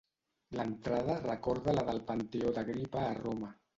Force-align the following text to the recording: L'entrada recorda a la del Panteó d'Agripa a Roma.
L'entrada 0.59 1.17
recorda 1.25 1.71
a 1.73 1.75
la 1.79 1.83
del 1.91 2.01
Panteó 2.09 2.55
d'Agripa 2.57 3.05
a 3.11 3.17
Roma. 3.21 3.53